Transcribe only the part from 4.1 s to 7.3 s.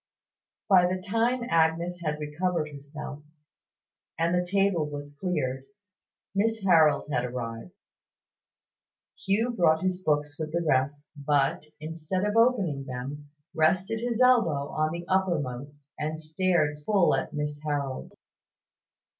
and the table was cleared, Miss Harold had